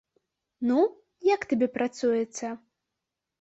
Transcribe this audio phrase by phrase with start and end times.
[0.69, 0.79] Ну,
[1.33, 2.47] як табе працуецца?